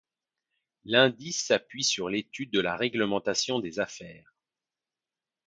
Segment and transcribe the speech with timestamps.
[0.83, 4.33] L'indice s'appuie sur l'étude de la réglementation des affaires.